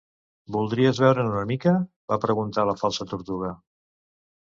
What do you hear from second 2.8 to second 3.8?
Falsa Tortuga.